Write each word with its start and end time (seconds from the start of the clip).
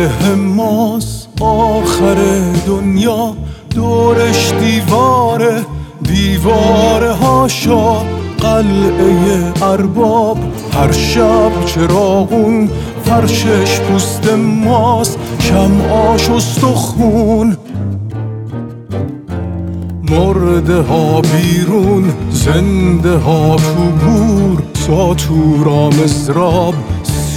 سجاده 0.00 0.34
ماست 0.34 1.28
آخر 1.40 2.16
دنیا 2.66 3.34
دورش 3.74 4.52
دیواره 4.60 5.62
دیواره 6.02 7.12
هاشا 7.12 7.96
قلعه 8.40 9.52
ارباب 9.62 10.38
هر 10.74 10.92
شب 10.92 11.64
چراغون 11.66 12.70
فرشش 13.04 13.80
پوست 13.80 14.32
ماست 14.64 15.18
شمعاش 15.38 16.30
استخون. 16.30 17.56
مرده 20.10 20.80
ها 20.80 21.20
بیرون 21.20 22.12
زنده 22.30 23.16
ها 23.16 23.56
تو 23.56 24.06
گور 24.06 24.62
ساتورا 24.74 25.88
مزراب 25.90 26.74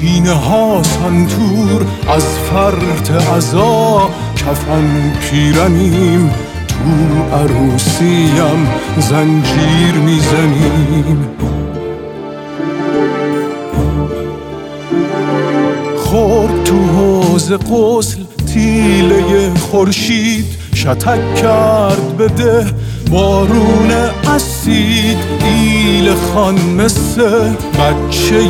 سینه 0.00 0.32
ها 0.32 0.82
سنتور 0.82 1.86
از 2.08 2.24
فرط 2.24 3.10
عذا 3.10 4.10
کفن 4.36 5.12
پیرنیم 5.20 6.30
تو 6.68 7.36
عروسیم 7.36 8.68
زنجیر 8.98 9.94
می‌زنیم. 10.04 11.28
خورد 15.96 16.64
تو 16.64 16.76
حوز 16.76 17.52
قسل 17.52 18.20
تیله 18.54 19.54
خورشید 19.54 20.46
شتک 20.74 21.34
کرد 21.34 22.16
بده 22.16 22.66
بارون 23.10 23.90
اسید 24.36 25.18
ایل 25.44 26.14
خان 26.14 26.60
مثل 26.60 27.22
بچه 27.52 28.40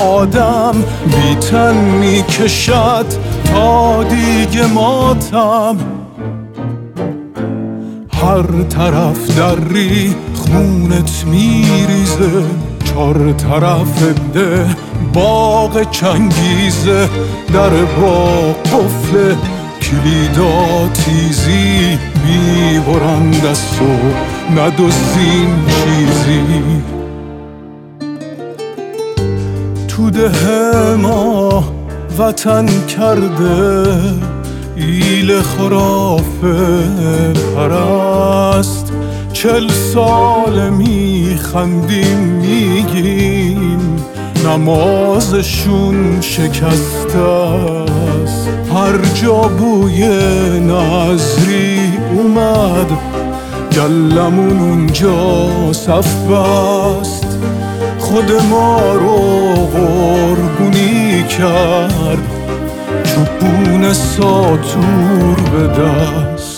آدم 0.00 0.74
بیتن 1.06 1.74
می‌کشد 1.74 3.06
تا 3.44 4.02
دیگه 4.04 4.66
ماتم. 4.66 5.76
هر 8.22 8.62
طرف 8.68 9.38
دری 9.38 10.14
خونت 10.34 11.24
میریزه 11.26 12.42
چار 12.84 13.32
طرف 13.32 14.02
ده 14.34 14.66
باغ 15.14 15.90
چنگیزه. 15.90 17.08
در 17.52 17.70
با 18.00 18.52
قفل 18.52 19.34
کلیدا 19.84 20.88
تیزی 20.88 21.98
می‌برند 22.24 23.46
از 23.46 23.60
تو 23.78 23.84
ندوزین 24.56 25.48
چیزی. 25.66 26.82
تو 29.88 30.10
ده 30.10 30.94
ما 30.94 31.64
وطن 32.18 32.66
کرده 32.86 33.84
ایل 34.76 35.40
خرافه 35.40 36.82
پرست. 37.56 38.92
چل 39.32 39.68
سال 39.68 40.70
میخندیم 40.70 42.18
میگیم 42.18 43.96
نمازشون 44.46 46.20
شکسته. 46.20 48.13
هر 48.84 48.98
جا 49.14 49.34
بوی 49.34 50.08
نظری 50.60 51.92
اومد 52.14 52.90
گلمون 53.72 54.58
اونجا 54.58 55.72
صف 55.72 56.16
بست 56.26 57.38
خود 57.98 58.32
ما 58.50 58.92
رو 58.92 59.16
قربونی 59.66 61.22
کرد 61.22 62.18
چوبون 63.04 63.92
ساتور 63.92 65.36
به 65.52 65.66
دست. 65.66 66.53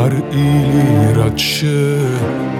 هر 0.00 0.12
ایلی 0.30 1.14
رد 1.14 1.36
شه 1.36 1.96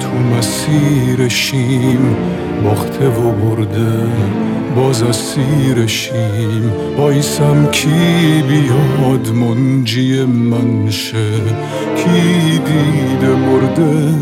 تو 0.01 0.09
مسیرشیم 0.37 2.17
باخته 2.65 3.09
و 3.09 3.33
برده 3.33 4.07
باز 4.77 5.03
اسیرشیم 5.03 6.73
بایسم 6.97 7.67
کی 7.71 8.43
بیاد 8.49 9.29
منجی 9.29 10.25
من 10.25 10.91
شه؟ 10.91 11.31
کی 11.97 12.59
دیده 12.59 13.35
مرده 13.35 14.15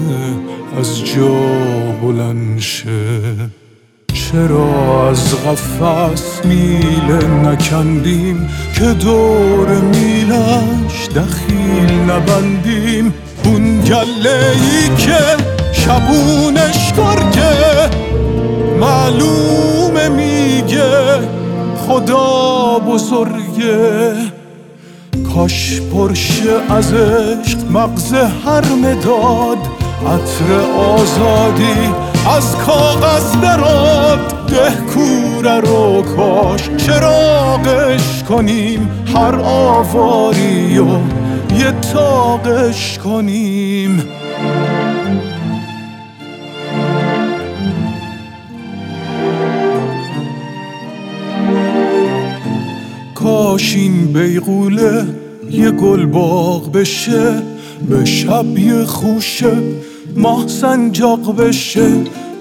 از 0.78 1.04
جا 1.04 1.34
بلند 2.02 2.58
شه؟ 2.58 2.88
چرا 4.32 5.08
از 5.08 5.34
قفس 5.34 6.44
میله 6.44 7.26
نکندیم 7.26 8.50
که 8.74 8.84
دور 8.84 9.68
میلش 9.68 11.08
دخیل 11.16 12.10
نبندیم؟ 12.10 13.14
اون 13.44 13.80
گله 13.80 14.52
ای 14.54 14.96
که 14.96 15.18
شبونش 15.72 16.92
گرگه 16.92 17.90
معلومه 18.80 20.08
میگه 20.08 20.90
خدا 21.86 22.78
بزرگه. 22.78 24.14
کاش 25.34 25.80
پرشه 25.80 26.74
از 26.74 26.94
عشق 26.94 27.58
مغز 27.70 28.12
هر 28.12 28.64
مداد 28.72 29.58
عطر 30.06 30.60
آزادی 30.78 32.07
از 32.26 32.56
کاغذ 32.56 33.40
دراد 33.40 34.46
ده 34.46 34.70
کوره 34.94 35.60
رو 35.60 36.02
کاش. 36.02 36.70
چراغش 36.76 38.22
کنیم 38.28 38.90
هر 39.14 39.34
آواری 39.44 40.78
و 40.78 40.86
یه 41.58 41.72
تاقش 41.92 42.98
کنیم. 42.98 44.02
کاش 53.14 53.74
این 53.74 54.12
بیغوله 54.12 55.06
یه 55.50 55.70
گل 55.70 56.06
باغ 56.06 56.72
بشه 56.72 57.42
به 57.90 58.04
شب 58.04 58.58
یه 58.58 58.84
خوشه 58.84 59.56
ماه 60.16 60.48
سنجاق 60.48 61.36
بشه 61.36 61.88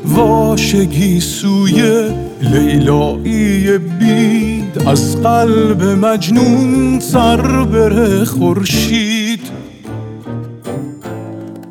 واشگی 0.06 1.20
سوی 1.20 2.10
لیلایی 2.42 3.78
بید. 3.78 4.88
از 4.88 5.22
قلب 5.22 5.84
مجنون 5.84 7.00
سر 7.00 7.64
بره 7.64 8.26
خورشید. 8.26 9.40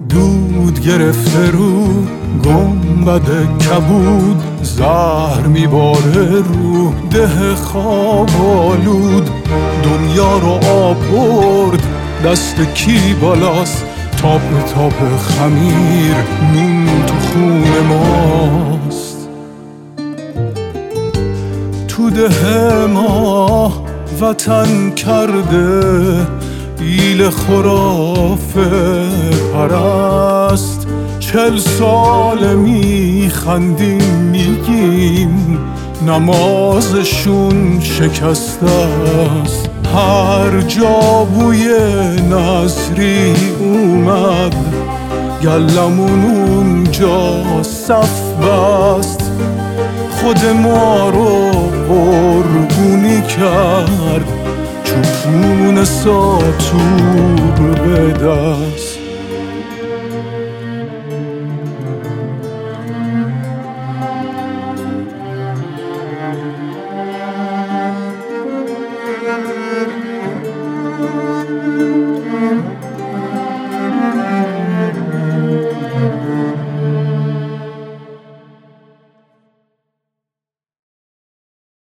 دود 0.08 0.80
گرفته 0.80 1.50
رو 1.50 1.86
گنبد 2.44 3.58
کبود. 3.58 4.42
زهر 4.62 5.46
میباره 5.46 6.28
رو 6.28 6.92
ده 7.10 7.54
خواب 7.54 8.30
آلود. 8.42 9.30
دنیا 9.82 10.38
رو 10.38 10.68
آب 10.68 10.96
برد 11.12 11.82
دست 12.24 12.56
کی 12.74 13.14
بالاست؟ 13.20 13.84
تاپ 14.26 14.66
تاپ 14.74 15.18
خمیر 15.18 16.14
نون 16.54 16.86
تو 17.06 17.14
خون 17.14 17.86
ماست. 17.88 19.28
تو 21.88 22.10
ده 22.10 22.86
ما 22.86 23.72
وطن 24.20 24.90
کرده 24.90 26.26
ایل 26.80 27.30
خرافه 27.30 28.70
پرست. 29.54 30.86
چل 31.20 31.58
سال 31.58 32.54
میخندیم 32.54 34.14
میگیم 34.32 35.58
نمازشون 36.06 37.80
شکسته 37.80 38.66
است. 39.44 39.70
هر 39.96 40.60
جا 40.60 41.24
بوی 41.24 41.68
نصری 42.30 43.34
اومد 43.60 44.54
گلمون 45.42 46.24
اونجا 46.24 47.62
صف 47.62 48.20
بست. 48.32 49.30
خود 50.10 50.46
ما 50.46 51.08
رو 51.08 51.50
قربونی 51.88 53.22
کرد 53.22 54.24
چوپون 54.84 55.84
ساتور 55.84 57.70
به 57.84 58.12
دست. 58.12 58.95